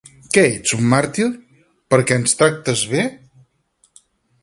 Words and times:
Què 0.37 0.43
ets 0.53 0.73
un 0.77 0.87
màrtir? 0.93 1.27
Perquè 1.95 2.19
ens 2.23 2.37
tractes 2.43 2.85
bé? 2.97 3.07